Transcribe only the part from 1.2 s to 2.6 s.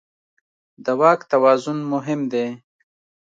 توازن مهم دی.